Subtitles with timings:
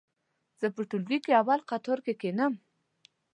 [0.59, 2.53] زه په ټولګي کې اول قطور کې کېنم.